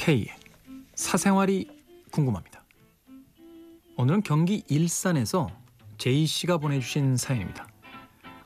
[0.00, 0.28] K의
[0.94, 1.68] 사생활이
[2.10, 2.64] 궁금합니다.
[3.98, 5.50] 오늘은 경기 일산에서
[5.98, 7.68] 제이 씨가 보내주신 사연입니다.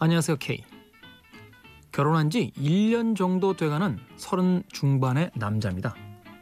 [0.01, 0.64] 안녕하세요 K.
[1.93, 5.95] 결혼한 지 1년 정도 돼가는 30 중반의 남자입니다.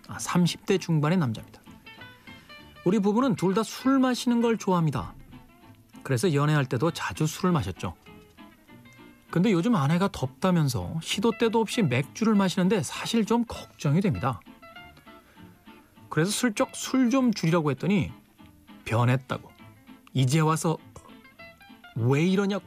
[0.08, 1.60] 아, 30대 중반의 남자입니다.
[2.86, 5.14] 우리 부부는 둘 다 술 마시는 걸 좋아합니다.
[6.02, 7.94] 그래서 연애할 때도 자주 술을 마셨죠.
[9.30, 14.40] 근데 요즘 아내가 덥다면서 시도 때도 없이 맥주를 마시는데 사실 좀 걱정이 됩니다.
[16.12, 18.12] 그래서 슬쩍 술 좀 줄이라고 했더니
[18.84, 19.50] 변했다고.
[20.12, 20.76] 이제 와서
[21.96, 22.66] 왜 이러냐고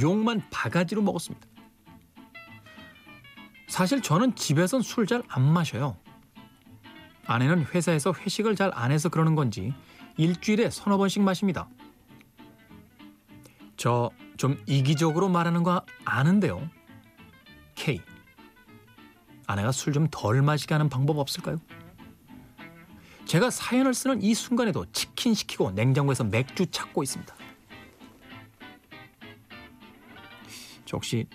[0.00, 1.46] 욕만 바가지로 먹었습니다.
[3.68, 5.96] 사실 저는 집에선 술 잘 안 마셔요.
[7.26, 9.72] 아내는 회사에서 회식을 잘 안 해서 그러는 건지
[10.16, 11.68] 일주일에 서너 번씩 마십니다.
[13.76, 16.68] 저 좀 이기적으로 말하는 거 아는데요.
[17.76, 18.00] K.
[19.46, 21.60] 아내가 술 좀 덜 마시게 하는 방법 없을까요?
[23.32, 27.34] 제가 사연을 쓰는 이 순간에도 치킨 시키고 냉장고에서 맥주 찾고 있습니다.
[30.84, 31.26] 저 혹시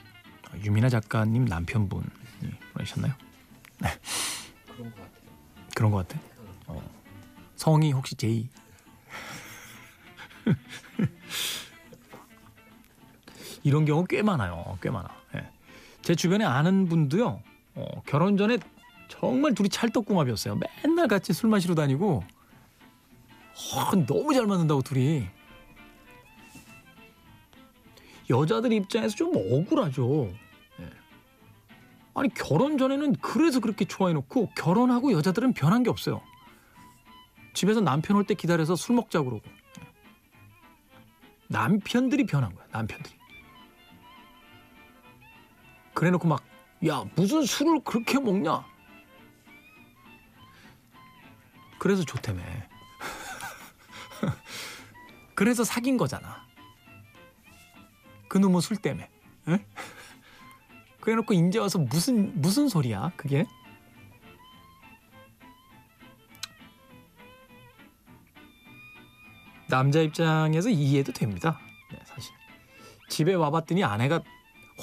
[0.64, 2.04] 유미나 작가님 남편분이
[2.74, 3.14] 보내셨나요?
[3.80, 3.90] 네.
[4.76, 5.24] 그런 것 같아요.
[5.76, 6.22] 그런 것 같아.
[6.68, 6.80] 어.
[7.56, 8.48] 성이 혹시 제이?
[13.64, 14.78] 이런 경우 꽤 많아요.
[14.84, 15.10] 꽤 많아.
[15.34, 15.50] 예.
[16.04, 17.42] 제 주변에 아는 분도요.
[17.74, 18.60] 어, 결혼 전에
[19.20, 20.60] 정말 둘이 찰떡궁합이었어요.
[20.84, 22.24] 맨날 같이 술 마시러 다니고
[23.76, 25.28] 어, 너무 잘 맞는다고 둘이.
[28.30, 30.30] 여자들 입장에서 좀 억울하죠.
[30.82, 30.90] 예.
[32.14, 36.22] 아니 결혼 전에는 그래서 그렇게 좋아해놓고 결혼하고 여자들은 변한 게 없어요.
[37.54, 39.42] 집에서 남편 올 때 기다려서 술 먹자 그러고
[39.80, 39.88] 예.
[41.48, 42.66] 남편들이 변한 거야.
[42.72, 43.16] 남편들이.
[45.94, 46.44] 그래놓고 막
[46.86, 48.64] 야 무슨 술을 그렇게 먹냐?
[51.80, 52.42] 그래서 좋다며.
[55.36, 56.46] 그래서 사귄 거잖아.
[58.28, 59.10] 그놈의 술 때문에.
[59.50, 59.66] 에?
[61.00, 63.46] 그래놓고 이제 와서 무슨 무슨 소리야 그게?
[69.70, 71.60] 남자 입장에서 이해도 됩니다.
[71.92, 72.34] 네, 사실
[73.10, 74.22] 집에 와봤더니 아내가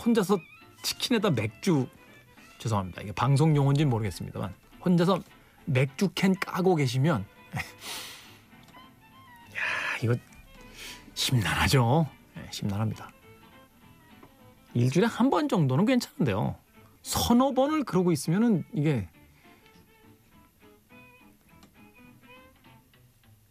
[0.04, 0.38] 혼자서
[0.82, 1.86] 치킨에다 맥주
[2.58, 3.02] 죄송합니다.
[3.02, 4.54] 이게 방송 용어인지는 모르겠습니다만
[4.84, 5.20] 혼자서
[5.66, 7.24] 맥주 캔 까고 계시면
[9.56, 9.60] 야
[10.02, 10.14] 이거
[11.14, 12.08] 심란하죠.
[12.34, 13.10] 네, 심란합니다.
[14.74, 16.56] 일주일에 한 번 정도는 괜찮은데요.
[17.02, 19.08] 서너 번을 그러고 있으면은 이게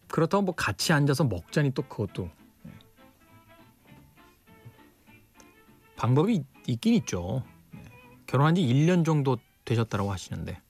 [0.10, 2.30] 그렇다고 뭐 같이 앉아서 먹자니 또 그것도
[2.64, 2.72] 네.
[5.96, 7.44] 방법이 있- 있긴 있죠.
[7.72, 7.82] 네.
[8.28, 10.62] 결혼한 지 1년 정도 되셨다고 하시는데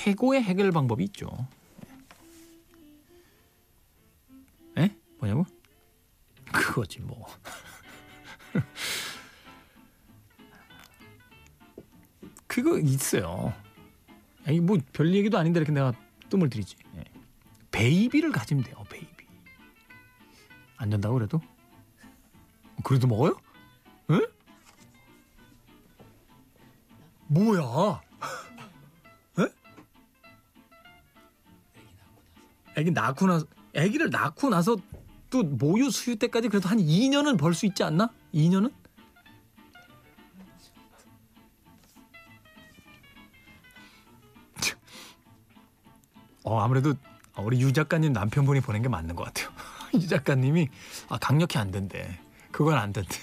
[0.00, 1.28] 최고의 해결 방법이 있죠.
[4.78, 4.94] 에?
[5.18, 5.44] 뭐냐고?
[6.52, 7.26] 그거지 뭐.
[12.46, 13.52] 그거 있어요.
[14.46, 15.92] 아니 뭐 별 얘기도 아닌데 이렇게 내가
[16.28, 16.76] 뜸을 들이지.
[16.96, 17.04] 예.
[17.72, 18.76] baby를 가지면 돼요.
[18.88, 19.26] baby.
[20.76, 21.40] 안 된다고 그래도?
[22.84, 23.36] 그래도 먹어요?
[24.10, 24.20] 에?
[27.28, 28.00] 뭐야?
[32.80, 34.76] 애기 낳고 나서 애기를 낳고 나서
[35.28, 38.10] 또 모유 수유 때까지 그래도 한 2년은 벌 수 있지 않나?
[38.34, 38.72] 2년은?
[46.44, 46.94] 어 아무래도
[47.38, 49.50] 우리 유 작가님 남편분이 보낸 게 맞는 것 같아요.
[49.94, 50.68] 유 작가님이
[51.08, 52.18] 아 강력히 안 된대.
[52.50, 53.16] 그건 안 된대.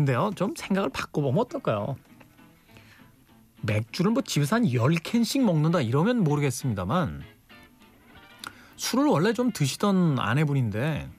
[0.00, 1.96] 근데요, 좀 생각을 바꿔보면 어떨까요?
[3.60, 7.22] 맥주를 뭐 집에서 한 10캔씩 먹는다 이러면 모르겠습니다만
[8.76, 11.10] 술을 원래 좀 드시던 아내분인데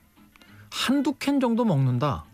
[0.72, 2.26] 한두 캔 정도 먹는다.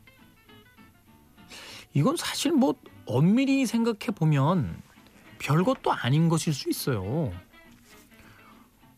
[1.94, 4.82] 이건 사실 뭐 엄밀히 생각해 보면
[5.40, 7.04] 별것도 아닌 것일 수 있어요.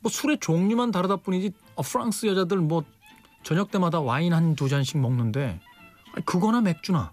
[0.02, 2.84] 뭐 술의 종류만 다르다 뿐이지 어, 프랑스 여자들 뭐
[3.42, 5.60] 저녁 때마다 와인 한 두 잔씩 먹는데
[6.26, 7.12] 그거나 맥주나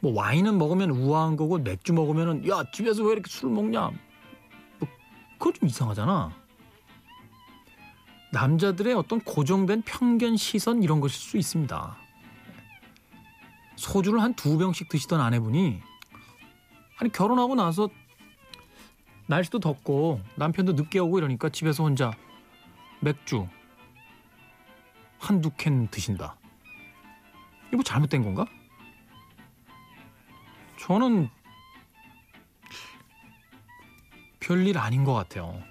[0.00, 3.90] 뭐 와인은 먹으면 우아한 거고 맥주 먹으면은 야 집에서 왜 이렇게 술 먹냐
[4.78, 4.88] 뭐
[5.38, 6.32] 그거 좀 이상하잖아.
[8.32, 11.96] 남자들의 어떤 고정된 편견 시선 이런 것일 수 있습니다.
[13.76, 15.80] 소주를 한 두 병씩 드시던 아내분이
[16.98, 17.88] 아니 결혼하고 나서
[19.26, 22.12] 날씨도 덥고 남편도 늦게 오고 이러니까 집에서 혼자
[23.00, 23.46] 맥주
[25.18, 26.36] 한두 캔 드신다.
[27.68, 28.44] 이거 뭐 잘못된 건가?
[30.90, 31.30] 저는
[34.40, 35.62] 별일 아닌 것 같아요.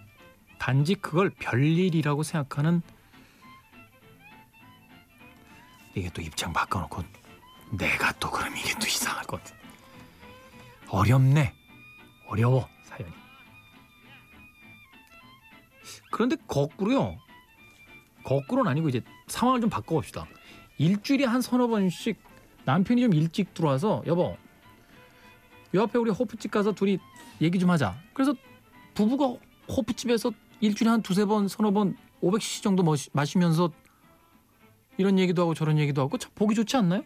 [0.60, 2.82] 단지 그걸 별일이라고 생각하는
[5.94, 7.04] 이게 또 입장 바꿔놓고
[7.78, 9.58] 내가 또 그럼 이게 또 이상할 것 같아.
[10.88, 11.54] 어렵네.
[12.28, 13.12] 어려워 사연이.
[16.14, 17.18] 그런데 거꾸로요.
[18.24, 20.26] 거꾸로는 아니고 이제 상황을 좀 바꿔봅시다.
[20.78, 22.18] 일주일에 한 서너 번씩
[22.64, 24.38] 남편이 좀 일찍 들어와서 여보
[25.76, 26.98] 요 앞에 우리 호프집 가서 둘이
[27.42, 27.96] 얘기 좀 하자.
[28.14, 28.34] 그래서
[28.94, 29.36] 부부가
[29.68, 30.32] 호프집에서
[30.62, 32.84] 일주일에 한 두세 번 서너 번 500cc 정도
[33.14, 33.72] 마시면서
[34.98, 37.04] 이런 얘기도 하고 저런 얘기도 하고 참 보기 좋지 않나요?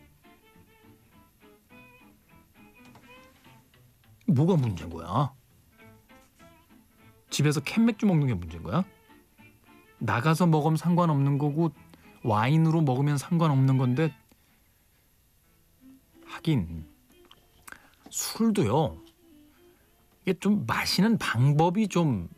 [4.26, 5.34] 뭐가 문제인 거야?
[7.30, 8.84] 집에서 캔맥주 먹는 게 문제인 거야?
[10.00, 11.72] 나가서 먹으면 상관없는 거고
[12.24, 14.16] 와인으로 먹으면 상관없는 건데
[16.26, 16.93] 하긴
[18.14, 19.02] 술도요.
[20.22, 22.30] 이게 좀 마시는 방법이 좀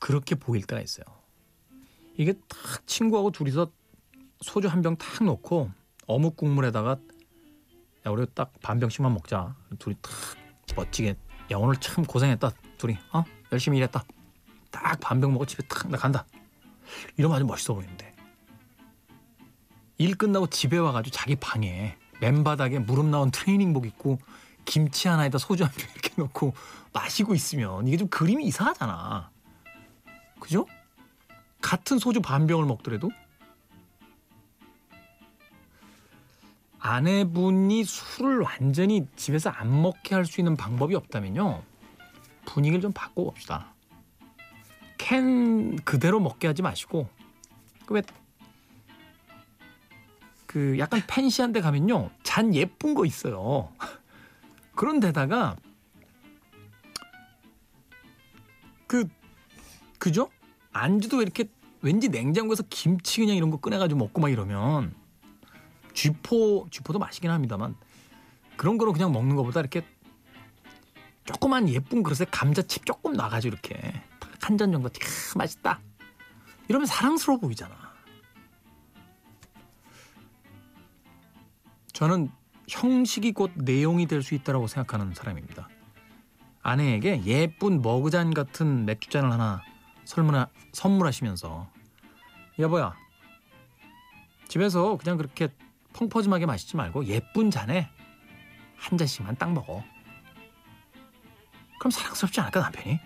[0.00, 1.04] 그렇게 보일 때가 있어요.
[2.16, 3.70] 이게 탁 친구하고 둘이서
[4.40, 5.70] 소주 한 병 탁 놓고
[6.06, 6.98] 어묵 국물에다가
[8.06, 9.56] 야 우리 딱 반 병씩만 먹자.
[9.78, 10.12] 둘이 탁
[10.76, 11.16] 멋지게
[11.52, 12.50] 야 오늘 참 고생했다.
[12.76, 14.04] 둘이 어 열심히 일했다.
[14.72, 16.26] 딱 반 병 먹고 집에 탁 나 간다.
[17.16, 18.12] 이러면 아주 멋있어 보이는데
[19.98, 24.18] 일 끝나고 집에 와가지고 자기 방에 맨바닥에 무릎 나온 트레이닝복 입고
[24.64, 26.54] 김치 하나에다 소주 한 병 이렇게 넣고
[26.92, 29.30] 마시고 있으면 이게 좀 그림이 이상하잖아.
[30.40, 30.66] 그죠?
[31.60, 33.10] 같은 소주 반 병을 먹더라도
[36.78, 41.62] 아내분이 술을 완전히 집에서 안 먹게 할 수 있는 방법이 없다면요.
[42.46, 43.74] 분위기를 좀 바꿔봅시다.
[44.98, 47.08] 캔 그대로 먹게 하지 마시고
[47.86, 48.02] 그왜
[50.54, 52.10] 그 약간 펜시한 데 가면요.
[52.22, 53.72] 잔 예쁜 거 있어요.
[54.76, 55.56] 그런 데다가
[58.86, 59.08] 그
[59.98, 60.30] 그죠?
[60.72, 61.46] 안주도 이렇게
[61.82, 64.94] 왠지 냉장고에서 김치 그냥 이런 거 꺼내 가지고 먹고 막 이러면
[65.92, 67.74] 쥐포 쥐포도 맛있긴 합니다만
[68.56, 69.84] 그런 거로 그냥 먹는 것보다 이렇게
[71.24, 73.74] 조그만 예쁜 그릇에 감자칩 조금 놔가지고 이렇게
[74.40, 75.80] 한 잔 정도 캬 맛있다
[76.68, 77.83] 이러면 사랑스러워 보이잖아.
[81.94, 82.30] 저는
[82.68, 85.68] 형식이 곧 내용이 될 수 있다고 생각하는 사람입니다.
[86.62, 89.62] 아내에게 예쁜 머그잔 같은 맥주잔을 하나
[90.04, 91.70] 설문하, 선물하시면서
[92.58, 92.94] 여보야
[94.48, 95.48] 집에서 그냥 그렇게
[95.92, 97.88] 펑퍼짐하게 마시지 말고 예쁜 잔에
[98.76, 99.84] 한 잔씩만 딱 먹어.
[101.78, 102.98] 그럼 사랑스럽지 않을까 남편이?